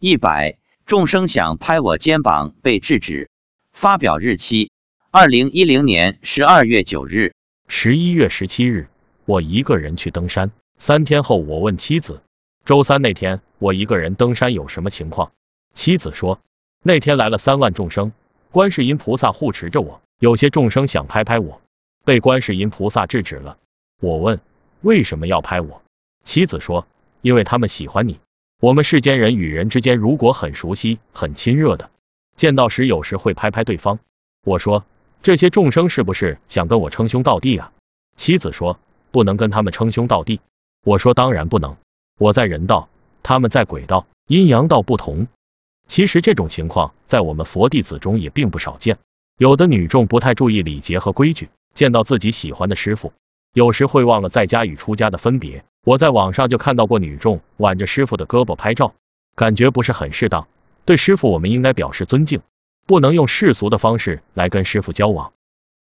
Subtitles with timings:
[0.00, 3.30] 一百，众生想拍我肩膀被制止。
[3.72, 4.70] 发表日期：
[5.10, 7.34] 二零一零年十二月九日。
[7.66, 8.86] 十一月十七日，
[9.24, 10.52] 我一个人去登山。
[10.78, 12.22] 三天后，我问妻子，
[12.64, 15.32] 周三那天我一个人登山有什么情况？
[15.74, 16.38] 妻子说，
[16.80, 18.12] 那天来了三万众生，
[18.52, 21.60] 观世音菩萨护持着我，有些众生想拍拍我，
[22.04, 23.58] 被观世音菩萨制止了。
[24.00, 24.40] 我问，
[24.80, 25.82] 为什么要拍我？
[26.22, 26.86] 妻子说，
[27.20, 28.20] 因为他们喜欢你。
[28.60, 31.90] 我们世间人与人之间，如果很熟悉、很亲热的，
[32.34, 34.00] 见到时有时会拍拍对方。
[34.44, 34.84] 我说，
[35.22, 37.70] 这些众生是不是想跟我称兄道弟啊？
[38.16, 38.80] 妻子说，
[39.12, 40.40] 不能跟他们称兄道弟。
[40.84, 41.76] 我说，当然不能。
[42.18, 42.88] 我在人道，
[43.22, 45.28] 他们在鬼道，阴阳道不同。
[45.86, 48.98] 其实这种情况在我们佛弟子中也并不少见。
[49.38, 53.12] 有的女众不太注意礼节和规矩，见到自己喜欢的师傅，
[53.54, 55.64] 有时会忘了在家与出家的分别。
[55.88, 58.92] 我在网上就看到过女众挽着师傅的胳膊拍照，
[59.34, 60.46] 感觉不是很适当。
[60.84, 62.42] 对师傅，我们应该表示尊敬，
[62.86, 65.32] 不能用世俗的方式来跟师傅交往。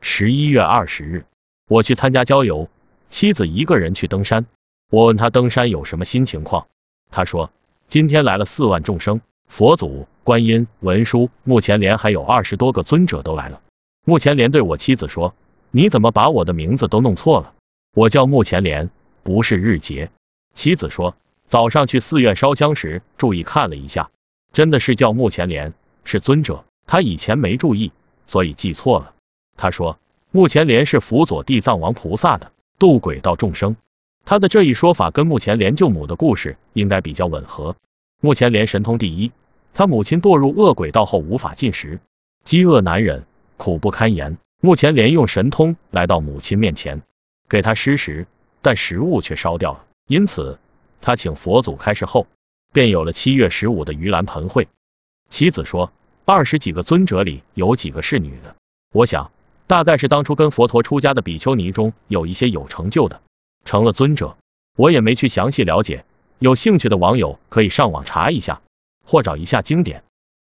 [0.00, 1.24] 十一月二十日，
[1.68, 2.68] 我去参加郊游，
[3.10, 4.46] 妻子一个人去登山。
[4.90, 6.66] 我问他登山有什么新情况，
[7.12, 7.52] 他说
[7.86, 13.60] 今天来了四万众生，佛祖、观音、文殊、目前连还有二十多个尊者都来了。
[14.04, 15.32] 目前连对我妻子说
[15.70, 17.54] ：“你怎么把我的名字都弄错了？
[17.94, 18.90] 我叫目前连。”
[19.22, 20.10] 不是日结，
[20.54, 24.10] 妻子说早上去寺院烧香时注意看了一下，
[24.52, 27.92] 真的是叫目前莲，是尊者，他以前没注意，
[28.26, 29.14] 所以记错了。
[29.56, 29.98] 他说
[30.30, 33.76] 目前莲是辅佐地藏王菩萨的，渡鬼道众生。
[34.24, 37.76] 他的这一说法跟目前莲救母的故事应该比较吻合。
[38.20, 39.32] 目前莲神通第一，
[39.74, 41.98] 他母亲堕入恶鬼道后无法进食，
[42.44, 43.24] 饥饿难忍，
[43.56, 44.38] 苦不堪言。
[44.60, 47.02] 目前莲用神通来到母亲面前，
[47.48, 48.26] 给他施食。
[48.62, 50.58] 但食物却烧掉了，因此
[51.00, 52.26] 他请佛祖开示后，
[52.72, 54.68] 便有了七月十五的盂兰盆会。
[55.28, 55.92] 妻子说，
[56.24, 58.54] 二十几个尊者里有几个是女的，
[58.92, 59.32] 我想
[59.66, 63.20] 大概是当初跟佛陀出家的比丘尼中有一些有成就的，
[63.64, 64.36] 成了尊者。
[64.76, 66.04] 我也没去详细了解，
[66.38, 68.62] 有兴趣的网友可以上网查一下，
[69.04, 70.04] 或找一下经典。